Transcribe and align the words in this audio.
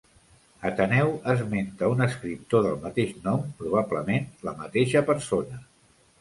Ateneu 0.67 1.11
esmenta 1.33 1.89
un 1.95 2.01
escriptor 2.05 2.65
del 2.69 2.79
mateix 2.87 3.13
nom, 3.27 3.45
probablement 3.61 4.27
la 4.49 4.55
mateixa 4.63 5.05
persona. 5.13 5.63